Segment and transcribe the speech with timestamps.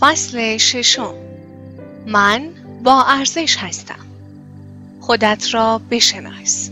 [0.00, 1.14] فصل ششم
[2.06, 2.50] من
[2.82, 4.06] با ارزش هستم
[5.00, 6.70] خودت را بشناس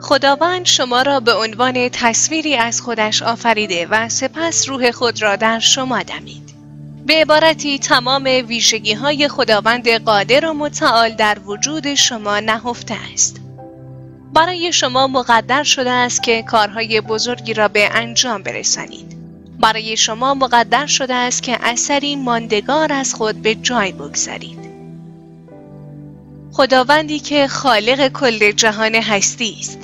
[0.00, 5.58] خداوند شما را به عنوان تصویری از خودش آفریده و سپس روح خود را در
[5.58, 6.54] شما دمید.
[7.06, 13.40] به عبارتی تمام ویژگی های خداوند قادر و متعال در وجود شما نهفته است.
[14.34, 19.16] برای شما مقدر شده است که کارهای بزرگی را به انجام برسانید.
[19.60, 24.58] برای شما مقدر شده است که اثری ماندگار از خود به جای بگذارید.
[26.52, 29.78] خداوندی که خالق کل جهان هستی است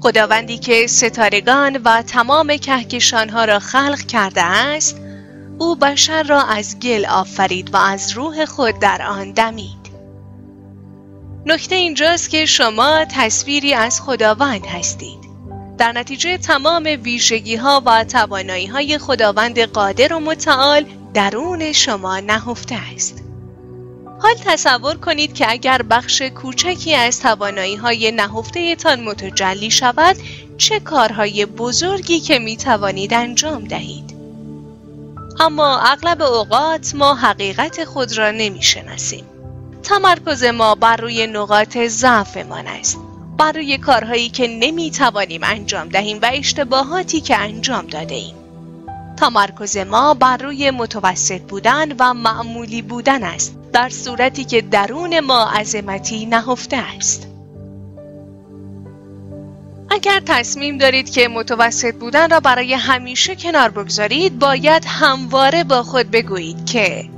[0.00, 4.96] خداوندی که ستارگان و تمام کهکشانها را خلق کرده است
[5.58, 9.77] او بشر را از گل آفرید و از روح خود در آن دمید
[11.46, 15.18] نکته اینجاست که شما تصویری از خداوند هستید.
[15.78, 22.78] در نتیجه تمام ویژگی ها و توانایی های خداوند قادر و متعال درون شما نهفته
[22.94, 23.22] است.
[24.22, 30.16] حال تصور کنید که اگر بخش کوچکی از توانایی های نهفته تان متجلی شود
[30.58, 34.14] چه کارهای بزرگی که می توانید انجام دهید؟
[35.40, 39.24] اما اغلب اوقات ما حقیقت خود را نمی شناسیم
[39.88, 42.98] تمرکز ما بر روی نقاط ضعفمان است.
[43.38, 48.34] بر روی کارهایی که نمی توانیم انجام دهیم و اشتباهاتی که انجام داده ایم.
[49.16, 53.56] تمرکز ما بر روی متوسط بودن و معمولی بودن است.
[53.72, 57.28] در صورتی که درون ما عظمتی نهفته است.
[59.90, 66.10] اگر تصمیم دارید که متوسط بودن را برای همیشه کنار بگذارید باید همواره با خود
[66.10, 67.17] بگویید که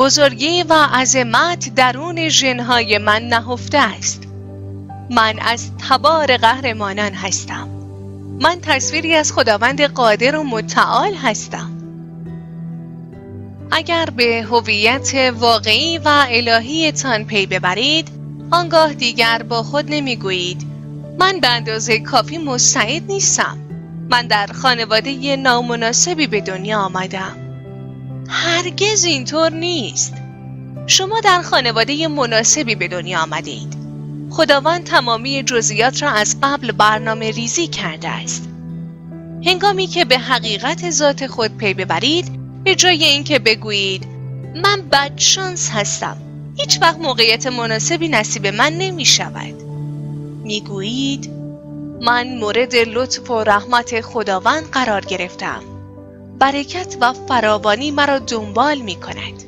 [0.00, 4.22] بزرگی و عظمت درون ژنهای من نهفته است.
[5.10, 7.68] من از تبار قهرمانان هستم.
[8.40, 11.70] من تصویری از خداوند قادر و متعال هستم.
[13.70, 18.08] اگر به هویت واقعی و الهیتان پی ببرید
[18.50, 20.66] آنگاه دیگر با خود نمی‌گویید
[21.18, 23.58] من به اندازه کافی مستعد نیستم.
[24.10, 27.39] من در خانواده نامناسبی به دنیا آمدم.
[28.32, 30.14] هرگز اینطور نیست.
[30.86, 33.76] شما در خانواده مناسبی به دنیا آمدید.
[34.30, 38.48] خداوند تمامی جزئیات را از قبل برنامه ریزی کرده است.
[39.46, 44.06] هنگامی که به حقیقت ذات خود پی ببرید به جای اینکه بگویید
[44.54, 46.16] من بدشانس هستم.
[46.56, 49.62] هیچ وقت موقعیت مناسبی نصیب من نمی شود.
[50.44, 51.30] می گویید
[52.02, 55.79] من مورد لطف و رحمت خداوند قرار گرفتم.
[56.40, 59.44] برکت و فراوانی مرا دنبال می کند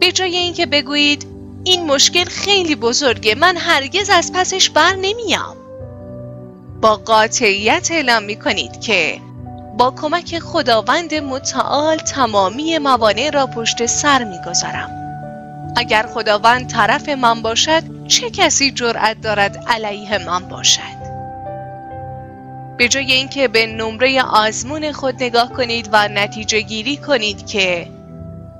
[0.00, 1.26] به جای اینکه بگویید
[1.64, 5.56] این مشکل خیلی بزرگه من هرگز از پسش بر نمیام
[6.80, 9.20] با قاطعیت اعلام می کنید که
[9.78, 14.90] با کمک خداوند متعال تمامی موانع را پشت سر می‌گذارم.
[15.76, 21.03] اگر خداوند طرف من باشد چه کسی جرأت دارد علیه من باشد؟
[22.78, 27.88] به جای اینکه به نمره آزمون خود نگاه کنید و نتیجه گیری کنید که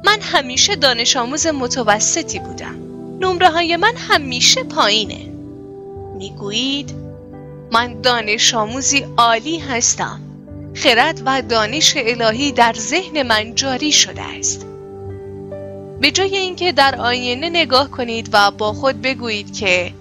[0.05, 2.75] من همیشه دانش آموز متوسطی بودم.
[3.21, 5.29] نمره های من همیشه پایینه.
[6.19, 6.95] می‌گویید
[7.73, 10.21] من دانش آموزی عالی هستم.
[10.75, 14.67] خرد و دانش الهی در ذهن من جاری شده است.
[16.01, 19.93] به جای اینکه در آینه نگاه کنید و با خود بگویید که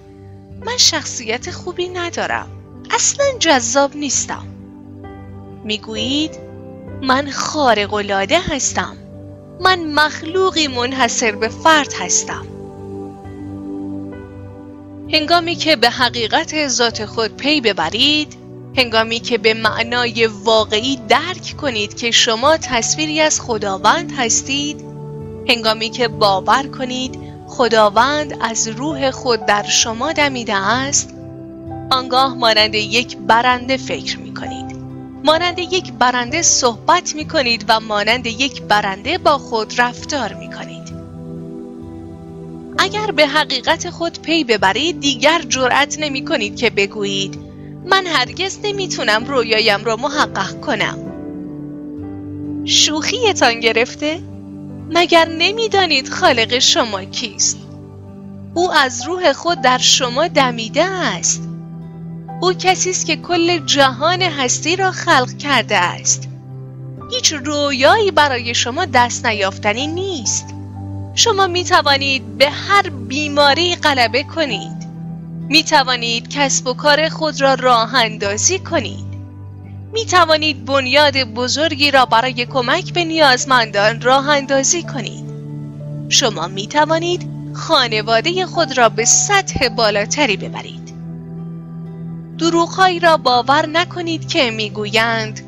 [0.66, 2.63] من شخصیت خوبی ندارم.
[2.94, 4.44] اصلا جذاب نیستم.
[5.64, 6.38] می‌گویید
[7.02, 8.96] من خارق العاده هستم.
[9.60, 12.46] من مخلوقی منحصر به فرد هستم.
[15.12, 18.36] هنگامی که به حقیقت ذات خود پی ببرید
[18.76, 24.84] هنگامی که به معنای واقعی درک کنید که شما تصویری از خداوند هستید
[25.48, 27.18] هنگامی که باور کنید
[27.48, 31.13] خداوند از روح خود در شما دمیده است
[31.90, 34.76] آنگاه مانند یک برنده فکر می کنید
[35.24, 40.94] مانند یک برنده صحبت می کنید و مانند یک برنده با خود رفتار می کنید
[42.78, 47.38] اگر به حقیقت خود پی ببرید دیگر جرأت نمی کنید که بگویید
[47.86, 50.98] من هرگز نمی‌تونم رویایم را محقق کنم
[52.64, 54.20] شوخیتان گرفته؟
[54.90, 57.58] مگر نمی‌دانید خالق شما کیست؟
[58.54, 61.53] او از روح خود در شما دمیده است
[62.40, 66.28] او کسی است که کل جهان هستی را خلق کرده است.
[67.10, 70.54] هیچ رویایی برای شما دست نیافتنی نیست.
[71.14, 74.84] شما می توانید به هر بیماری غلبه کنید.
[75.48, 79.14] می توانید کسب و کار خود را راه اندازی کنید.
[79.92, 85.24] می توانید بنیاد بزرگی را برای کمک به نیازمندان راه اندازی کنید.
[86.08, 90.83] شما می توانید خانواده خود را به سطح بالاتری ببرید.
[92.38, 95.40] دروغهایی را باور نکنید که می‌گویند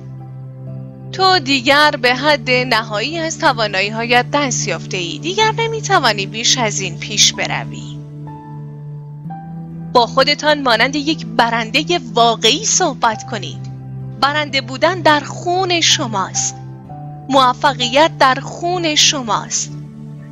[1.13, 6.59] تو دیگر به حد نهایی از توانایی هایت دست یافته ای دیگر نمی توانی بیش
[6.59, 7.97] از این پیش بروی.
[9.93, 13.71] با خودتان مانند یک برنده واقعی صحبت کنید.
[14.21, 16.57] برنده بودن در خون شماست.
[17.29, 19.73] موفقیت در خون شماست.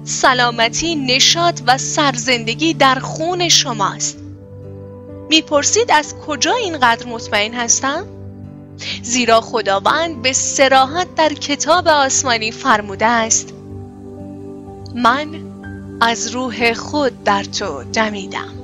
[0.05, 4.24] سلامتی نشاط و سرزندگی در خون شماست.
[5.29, 8.07] می‌پرسید از کجا اینقدر مطمئن هستم؟
[9.03, 13.55] زیرا خداوند به سراحت در کتاب آسمانی فرموده است
[14.95, 15.29] من
[16.01, 18.64] از روح خود در تو دمیدم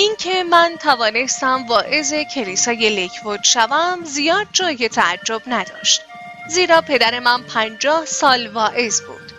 [0.00, 6.00] اینکه من توانستم واعظ کلیسای لیکوود شوم زیاد جای تعجب نداشت.
[6.48, 9.32] زیرا پدر من پنجاه سال واعظ بود.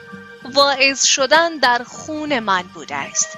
[0.53, 3.37] واعظ شدن در خون من بوده است.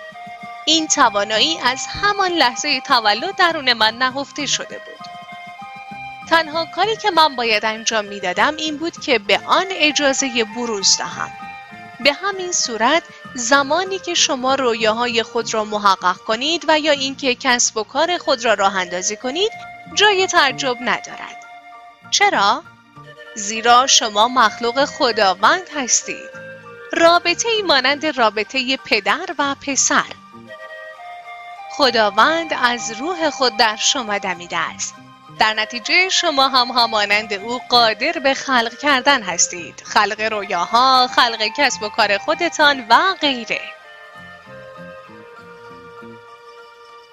[0.66, 5.06] این توانایی از همان لحظه تولد درون من نهفته شده بود.
[6.30, 11.32] تنها کاری که من باید انجام می‌دادم این بود که به آن اجازه بروز دهم.
[12.00, 13.04] به همین صورت
[13.36, 18.46] زمانی که شما رویاهای خود را محقق کنید و یا اینکه کسب و کار خود
[18.46, 19.52] را راه اندازی کنید
[19.94, 21.46] جای تعجب ندارد.
[22.12, 22.64] چرا؟
[23.36, 26.30] زیرا شما مخلوق خداوند هستید.
[26.94, 30.06] رابطه ای مانند رابطه پدر و پسر.
[31.72, 34.94] خداوند از روح خود در شما دمیده است.
[35.40, 39.82] در نتیجه شما هم همانند او قادر به خلق کردن هستید.
[39.86, 43.62] خلق رویاها، خلق کسب و کار خودتان و غیره.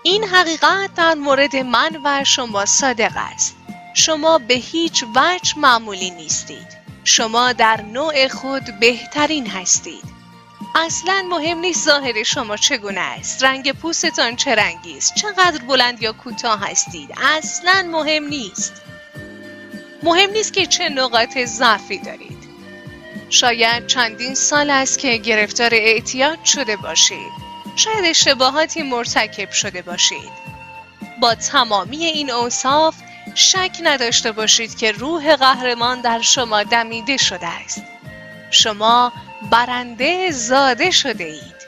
[0.02, 3.56] این حقیقت در مورد من و شما صادق است.
[3.94, 6.78] شما به هیچ وجه معمولی نیستید.
[7.04, 10.17] شما در نوع خود بهترین هستید.
[10.74, 13.44] اصلا مهم نیست ظاهر شما چگونه است.
[13.44, 18.82] رنگ پوستتان چه رنگی است؟ چقدر بلند یا کوتاه هستید؟ اصلا مهم نیست.
[20.02, 22.38] مهم نیست که چه نقاط ضعفی دارید.
[23.30, 27.32] شاید چندین سال است که گرفتار اعتیاد شده باشید.
[27.76, 30.48] شاید اشتباهاتی مرتکب شده باشید.
[31.20, 32.94] با تمامی این اوصاف
[33.34, 37.82] شک نداشته باشید که روح قهرمان در شما دمیده شده است.
[38.50, 39.12] شما
[39.42, 41.58] برنده زاده شده اید.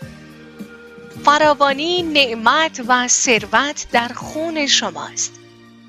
[1.25, 5.33] فراوانی نعمت و ثروت در خون شماست.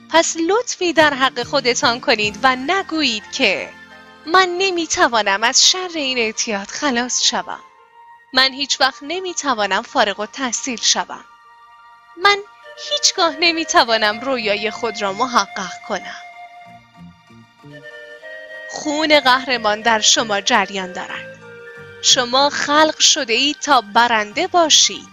[0.09, 3.69] پس لطفی در حق خودتان کنید و نگویید که
[4.25, 7.59] من نمی‌توانم از شر این اعتیاد خلاص شوم.
[8.33, 11.25] من هیچ وقت نمی‌توانم فارغ و تحصیل شوم.
[12.23, 12.37] من
[12.91, 16.21] هیچگاه نمی‌توانم رویای خود را محقق کنم.
[18.69, 21.30] خون قهرمان در شما جریان دارد.
[22.01, 25.09] شما خلق شده اید تا برنده باشید.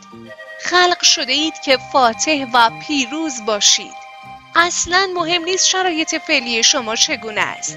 [0.63, 4.09] خلق شده اید که فاتح و پیروز باشید.
[4.55, 7.77] اصلا مهم نیست شرایط فعلی شما چگونه است.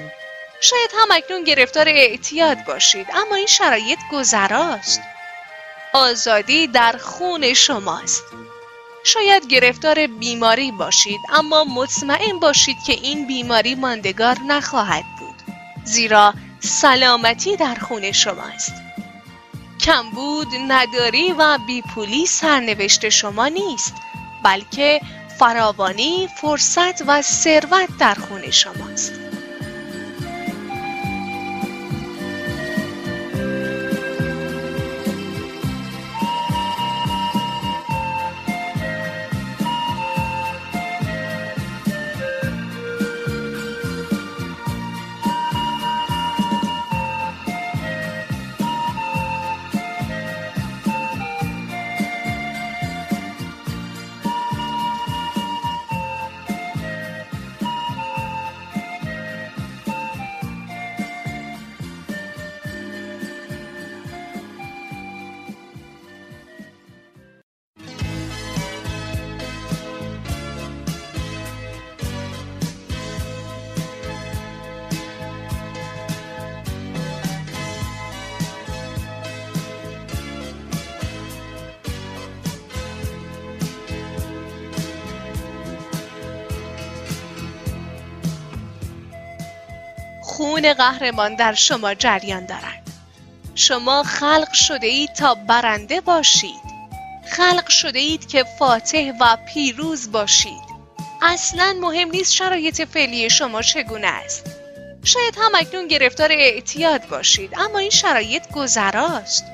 [0.62, 5.02] شاید هم اکنون گرفتار اعتیاد باشید اما این شرایط گذراست.
[5.94, 8.24] آزادی در خون شماست.
[9.04, 15.56] شاید گرفتار بیماری باشید اما مطمئن باشید که این بیماری ماندگار نخواهد بود.
[15.84, 18.81] زیرا سلامتی در خون شماست.
[19.82, 23.94] کمبود نداری و بیپولی سرنوشت شما نیست
[24.44, 25.02] بلکه
[25.40, 29.31] فراوانی فرصت و ثروت در خون شماست.
[90.42, 92.84] خون قهرمان در شما جریان دارد.
[93.56, 96.62] شما خلق شده اید تا برنده باشید.
[97.32, 100.62] خلق شده اید که فاتح و پیروز باشید.
[101.22, 104.46] اصلا مهم نیست شرایط فعلی شما چگونه است.
[105.04, 109.46] شاید هم اکنون گرفتار اعتیاد باشید اما این شرایط گذراست.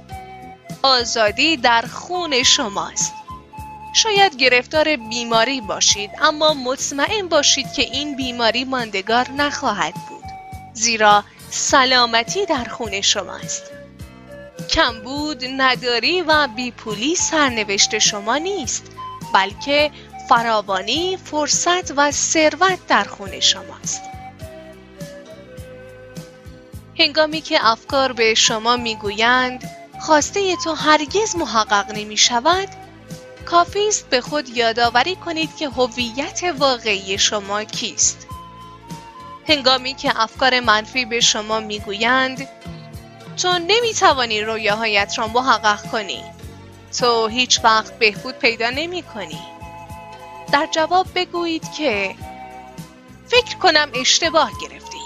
[0.84, 3.14] آزادی در خون شماست.
[3.94, 10.17] شاید گرفتار بیماری باشید اما مطمئن باشید که این بیماری ماندگار نخواهد بود.
[10.78, 13.64] زیرا سلامتی در خون شماست
[14.70, 18.92] کمبود نداری و بیپولی سرنوشت شما نیست
[19.34, 19.92] بلکه
[20.30, 24.02] فراوانی فرصت و ثروت در خون شماست
[27.00, 29.70] هنگامی که افکار به شما می‌گویند
[30.02, 32.68] خواسته تو هرگز محقق نمی شود
[33.46, 38.27] کافی است به خود یادآوری کنید که هویت واقعی شما کیست.
[39.48, 42.48] هنگامی که افکار منفی به شما می‌گویند
[43.38, 46.24] تو نمی‌توانی رویاهایت را محقق کنی.
[47.00, 49.40] تو هیچ وقت بهبود پیدا نمی کنی
[50.52, 52.16] در جواب بگویید که
[53.28, 54.98] فکر کنم اشتباه گرفتی.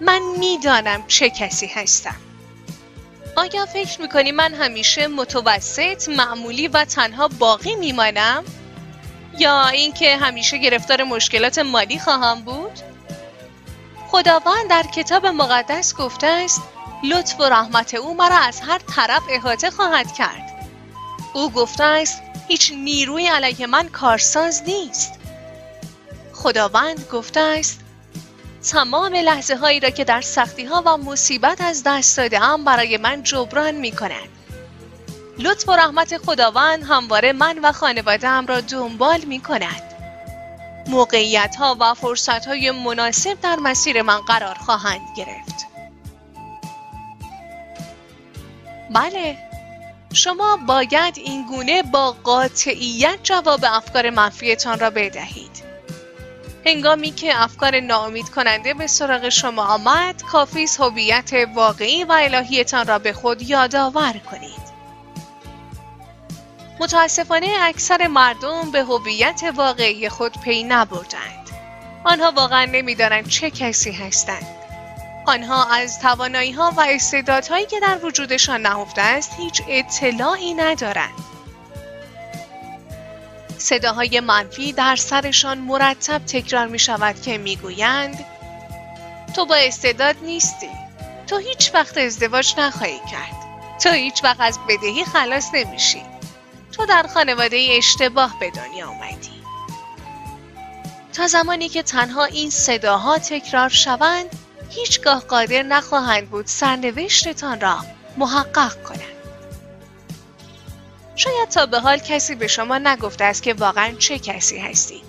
[0.00, 2.16] من می‌دانم چه کسی هستم.
[3.36, 8.44] آیا فکر می‌کنی من همیشه متوسط معمولی و تنها باقی میمانم؟
[9.38, 12.80] یا اینکه همیشه گرفتار مشکلات مالی خواهم بود؟
[14.10, 16.62] خداوند در کتاب مقدس گفته است
[17.04, 20.68] لطف و رحمت او مرا از هر طرف احاطه خواهد کرد
[21.34, 25.12] او گفته است هیچ نیروی علیه من کارساز نیست
[26.32, 27.80] خداوند گفته است
[28.70, 32.96] تمام لحظه هایی را که در سختی ها و مصیبت از دست داده هم برای
[32.96, 34.28] من جبران می کند.
[35.38, 39.87] لطف و رحمت خداوند همواره من و خانوادم را دنبال می کند.
[40.88, 45.66] موقعیت ها و فرصت های مناسب در مسیر من قرار خواهند گرفت.
[48.90, 49.38] بله
[50.12, 55.68] شما باید این گونه با قاطعیت جواب افکار منفیتان را بدهید.
[56.66, 62.98] هنگامی که افکار ناامید کننده به سراغ شما آمد کافی هویت واقعی و الهیتان را
[62.98, 64.67] به خود یادآور کنید
[66.80, 71.50] متاسفانه اکثر مردم به هویت واقعی خود پی نبردند.
[72.04, 74.46] آنها واقعا نمی‌دانند چه کسی هستند.
[75.26, 81.24] آنها از توانایی ها و استعدادهایی که در وجودشان نهفته است هیچ اطلاعی ندارند.
[83.58, 88.24] صداهای منفی در سرشان مرتب تکرار می شود که می گویند
[89.36, 90.70] تو با استعداد نیستی.
[91.26, 93.36] تو هیچ وقت ازدواج نخواهی کرد.
[93.82, 96.02] تو هیچ وقت از بدهی خلاص نمیشی.
[96.78, 99.42] تو در خانواده اشتباه به دنیا آمدی
[101.12, 104.26] تا زمانی که تنها این صداها تکرار شوند
[104.70, 107.78] هیچگاه قادر نخواهند بود سرنوشتتان را
[108.16, 109.18] محقق کنند.
[111.16, 115.02] شاید تا به حال کسی به شما نگفته است که واقعا چه کسی هستی.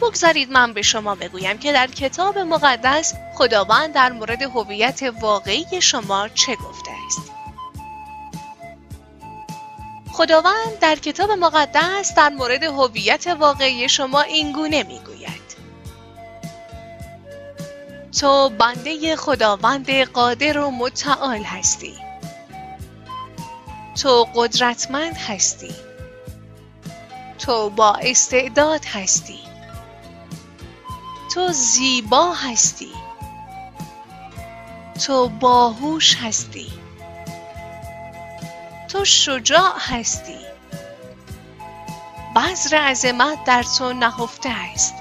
[0.00, 6.28] بگذارید من به شما بگویم که در کتاب مقدس خداوند در مورد هویت واقعی شما
[6.28, 7.33] چه گفته است.
[10.16, 15.44] خداوند در کتاب مقدس در مورد هویت واقعی شما اینگونه می‌گوید.
[18.20, 21.94] تو بنده خداوند قادر و متعال هستی.
[24.02, 25.74] تو قدرتمند هستی.
[27.38, 29.40] تو با استعداد هستی.
[31.34, 32.92] تو زیبا هستی.
[35.06, 36.83] تو باهوش هستی.
[38.94, 40.38] تو شجاع هستی.
[42.36, 44.94] بذر عظمت در تو نهفته است.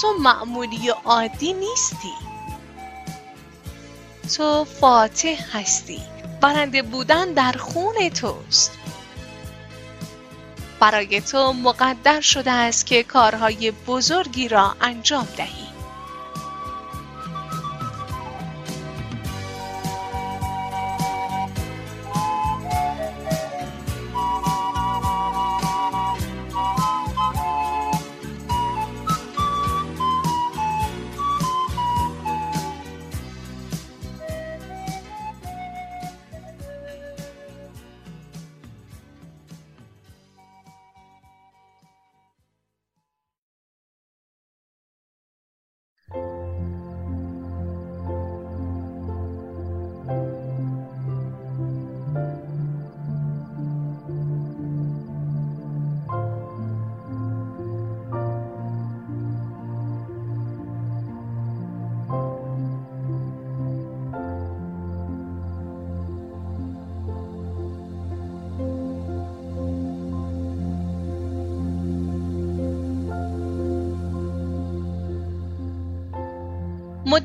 [0.00, 2.12] تو معمولی و عادی نیستی.
[4.36, 6.02] تو فاتح هستی.
[6.40, 8.78] برنده بودن در خون توست.
[10.80, 15.63] برای تو مقدر شده است که کارهای بزرگی را انجام دهی.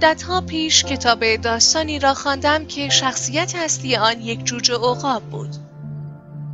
[0.01, 5.49] مدتها پیش کتاب داستانی را خواندم که شخصیت اصلی آن یک جوجه عقاب بود.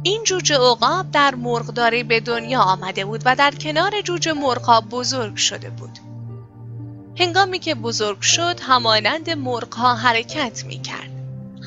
[0.04, 5.36] این جوجه عقاب در مرغداری به دنیا آمده بود و در کنار جوجه مرغاب بزرگ
[5.36, 6.00] شده بود.
[7.20, 11.10] هنگامی که بزرگ شد همانند مرغها حرکت می کرد.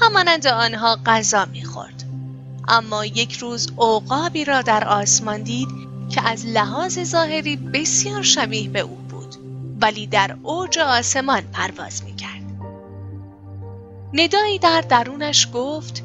[0.00, 2.04] همانند آنها غذا می خورد.
[2.68, 5.68] اما یک روز عقابی را در آسمان دید
[6.10, 8.97] که از لحاظ ظاهری بسیار شبیه به او
[9.80, 12.42] ولی در اوج آسمان پرواز می کرد.
[14.12, 16.04] ندایی در درونش گفت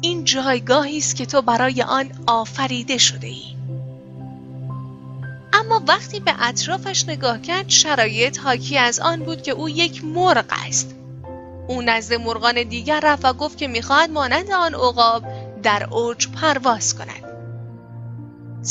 [0.00, 3.54] این جایگاهی است که تو برای آن آفریده شده ای.
[5.52, 10.44] اما وقتی به اطرافش نگاه کرد شرایط حاکی از آن بود که او یک مرغ
[10.66, 10.94] است.
[11.68, 15.24] او نزد مرغان دیگر رفت و گفت که می‌خواهد مانند آن عقاب
[15.62, 17.24] در اوج پرواز کند.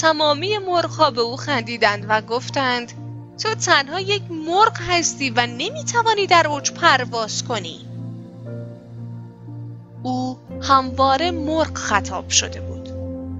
[0.01, 2.91] تمامی مرغها به او خندیدند و گفتند
[3.38, 7.80] تو تنها یک مرغ هستی و نمی‌توانی در اوج پرواز کنی.
[10.04, 12.89] او همواره مرغ خطاب شده بود.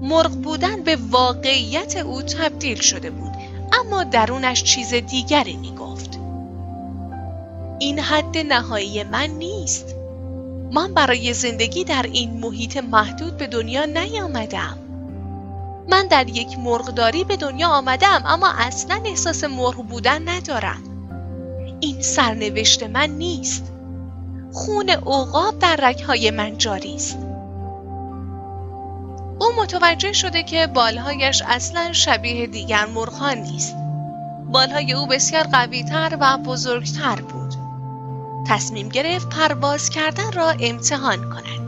[0.00, 3.32] مرغ بودن به واقعیت او تبدیل شده بود
[3.72, 6.18] اما درونش چیز دیگری می گفت.
[7.78, 9.94] این حد نهایی من نیست.
[10.72, 14.78] من برای زندگی در این محیط محدود به دنیا نیامدم.
[15.88, 20.82] من در یک مرغداری به دنیا آمدم اما اصلا احساس مرغ بودن ندارم.
[21.80, 23.72] این سرنوشت من نیست.
[24.52, 27.18] خون عقاب در رگهای من جاری است.
[29.38, 33.76] او متوجه شده که بالهایش اصلا شبیه دیگر مرغان نیست.
[34.46, 37.54] بالهای او بسیار قویتر و بزرگتر بود.
[38.46, 41.64] تصمیم گرفت پرواز کردن را امتحان کند.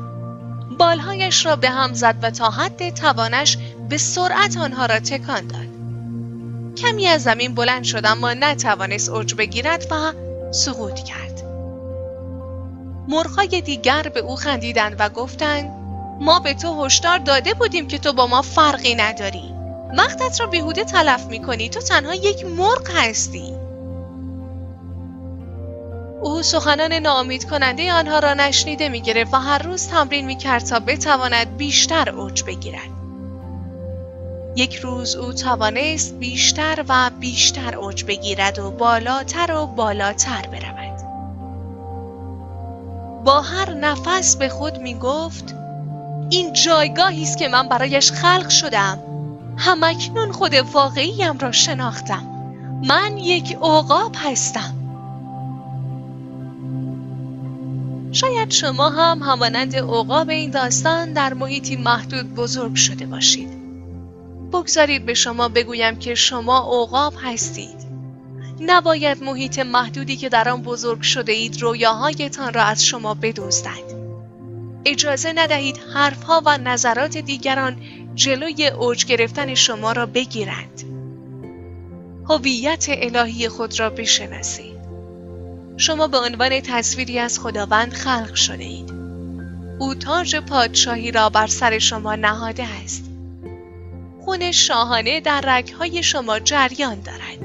[0.78, 5.66] بالهایش را به هم زد و تا حد توانش به سرعت آنها را تکان داد.
[6.76, 10.12] کمی از زمین بلند شد اما نتوانست اوج بگیرد و
[10.52, 11.42] سقوط کرد.
[13.08, 15.70] مرغهای دیگر به او خندیدند و گفتند
[16.20, 19.54] ما به تو هشدار داده بودیم که تو با ما فرقی نداری.
[19.98, 23.54] وقتت را بیهوده تلف می کنی تو تنها یک مرغ هستی.
[26.22, 30.64] او سخنان ناامید کننده آنها را نشنیده می گرفت و هر روز تمرین می کرد
[30.64, 32.95] تا بتواند بیشتر اوج بگیرد.
[34.56, 41.00] یک روز او توانست بیشتر و بیشتر اوج بگیرد و بالاتر و بالاتر برود.
[43.24, 45.54] با هر نفس به خود می گفت
[46.30, 48.98] این جایگاهی است که من برایش خلق شدم.
[49.58, 52.26] همکنون خود واقعیم را شناختم.
[52.88, 54.74] من یک عقاب هستم.
[58.12, 63.55] شاید شما هم همانند عقاب این داستان در محیطی محدود بزرگ شده باشید.
[64.52, 67.86] بگذارید به شما بگویم که شما عقاب هستید
[68.60, 73.96] نباید محیط محدودی که در آن بزرگ شده اید رویاهایتان را از شما بدزدند
[74.84, 77.76] اجازه ندهید حرفها و نظرات دیگران
[78.14, 80.82] جلوی اوج گرفتن شما را بگیرند.
[82.28, 84.76] هویت الهی خود را بشناسید.
[85.76, 88.92] شما به عنوان تصویری از خداوند خلق شده اید.
[89.78, 93.04] او تاج پادشاهی را بر سر شما نهاده است.
[94.26, 97.38] خون شاهانه در رگهای شما جریان دارد.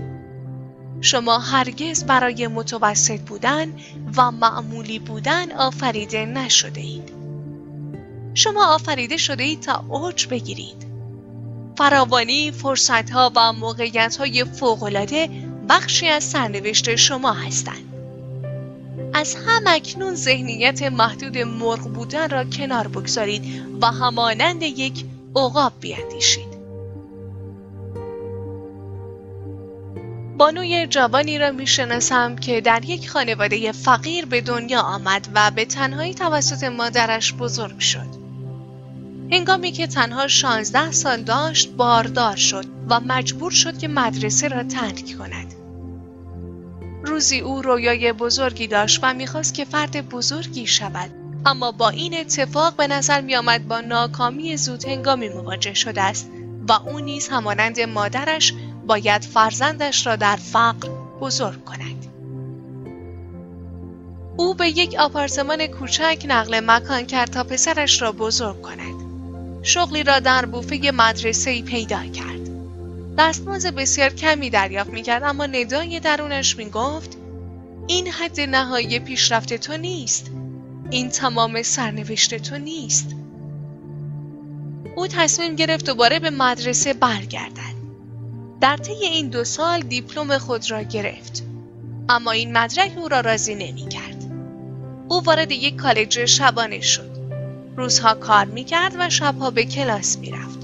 [1.01, 3.73] شما هرگز برای متوسط بودن
[4.17, 7.11] و معمولی بودن آفریده نشده اید.
[8.33, 10.87] شما آفریده شده اید تا اوج بگیرید.
[11.77, 15.29] فراوانی فرصتها و موقعیتهای فوقالعاده
[15.69, 17.93] بخشی از سرنوشت شما هستند.
[19.13, 26.50] از هم اکنون ذهنیت محدود مرغ بودن را کنار بگذارید و همانند یک عقاب بیاندیشید.
[30.41, 36.13] بانوی جوانی را می‌شناسم که در یک خانواده فقیر به دنیا آمد و به تنهایی
[36.13, 38.07] توسط مادرش بزرگ شد.
[39.31, 45.17] هنگامی که تنها 16 سال داشت باردار شد و مجبور شد که مدرسه را ترک
[45.17, 45.53] کند.
[47.03, 51.09] روزی او رویای بزرگی داشت و می‌خواست که فرد بزرگی شود
[51.45, 56.31] اما با این اتفاق به نظر می آمد با ناکامی زود هنگامی مواجه شده است
[56.67, 58.53] و او نیز همانند مادرش
[58.87, 60.89] باید فرزندش را در فقر
[61.21, 62.05] بزرگ کند.
[64.37, 69.01] او به یک آپارتمان کوچک نقل مکان کرد تا پسرش را بزرگ کند.
[69.63, 72.41] شغلی را در بوفه مدرسه پیدا کرد.
[73.17, 77.17] دستماز بسیار کمی دریافت می کرد اما ندای درونش می گفت
[77.87, 80.31] این حد نهایی پیشرفت تو نیست.
[80.91, 83.15] این تمام سرنوشت تو نیست.
[84.95, 87.70] او تصمیم گرفت دوباره به مدرسه برگردد.
[88.61, 91.43] در طی این دو سال دیپلم خود را گرفت.
[92.09, 94.31] اما این مدرک او را راضی نمی کرد.
[95.07, 97.11] او وارد یک کالج شبانه شد.
[97.77, 100.59] روزها کار می کرد و شبها به کلاس می رفت.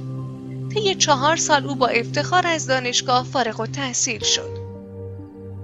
[0.74, 4.58] طی چهار سال او با افتخار از دانشگاه فارغ و تحصیل شد.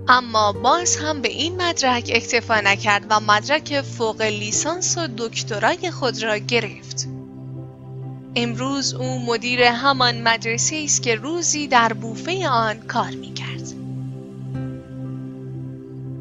[0.08, 6.24] اما باز هم به این مدرک اکتفا نکرد و مدرک فوق لیسانس و دکترای خود
[6.24, 7.13] را گرفت.
[8.36, 13.74] امروز او مدیر همان مدرسه است که روزی در بوفه آن کار می کرد.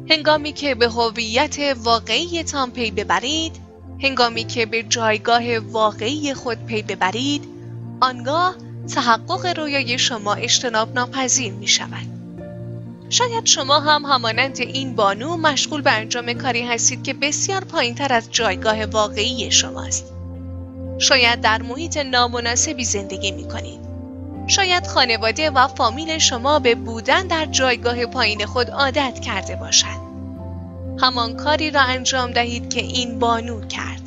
[0.09, 3.55] هنگامی که به هویت واقعیتان پی ببرید،
[3.99, 7.43] هنگامی که به جایگاه واقعی خود پی ببرید،
[8.01, 8.55] آنگاه
[8.95, 12.13] تحقق رویای شما اجتناب ناپذیر می شود.
[13.09, 18.13] شاید شما هم همانند این بانو مشغول به انجام کاری هستید که بسیار پایین تر
[18.13, 20.12] از جایگاه واقعی شماست.
[20.97, 23.79] شاید در محیط نامناسبی زندگی می کنید.
[24.47, 30.03] شاید خانواده و فامیل شما به بودن در جایگاه پایین خود عادت کرده باشد.
[31.01, 34.01] همان کاری را انجام دهید که این بانو کرد.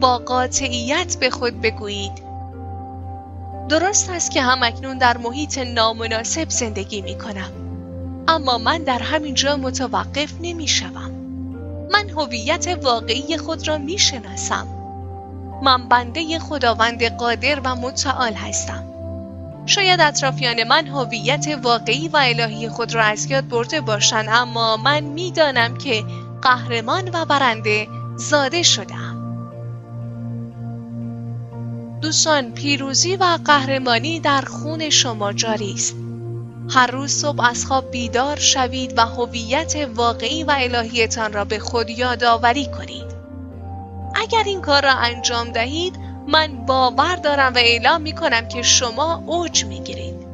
[0.00, 2.30] با قاطعیت به خود بگویید
[3.68, 7.50] درست است که هم اکنون در محیط نامناسب زندگی می کنم.
[8.28, 11.10] اما من در همین جا متوقف نمی شوم.
[11.92, 14.79] من هویت واقعی خود را می شناسم.
[15.62, 18.84] من بنده خداوند قادر و متعال هستم.
[19.66, 25.00] شاید اطرافیان من هویت واقعی و الهی خود را از یاد برده باشند اما من
[25.00, 26.04] می‌دانم که
[26.42, 29.10] قهرمان و برنده زاده شدم.
[32.00, 35.96] دوستان پیروزی و قهرمانی در خون شما جاری است
[36.70, 41.90] هر روز صبح از خواب بیدار شوید و هویت واقعی و الهیتان را به خود
[41.90, 43.19] یادآوری کنید
[44.14, 45.96] اگر این کار را انجام دهید
[46.26, 50.26] من باور دارم و اعلام می کنم که شما اوج می گیرید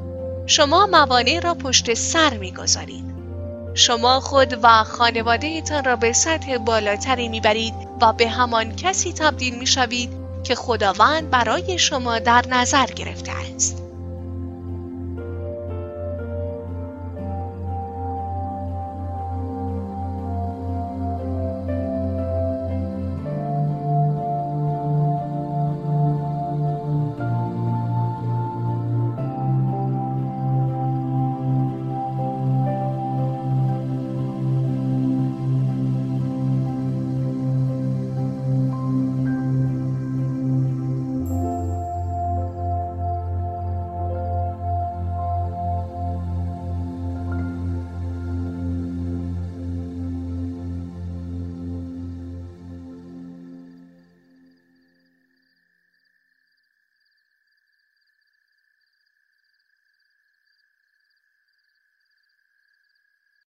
[0.46, 3.04] شما موانع را پشت سر می گذارید
[3.74, 9.58] شما خود و خانواده را به سطح بالاتری می برید و به همان کسی تبدیل
[9.58, 10.10] می شوید
[10.44, 13.86] که خداوند برای شما در نظر گرفته است.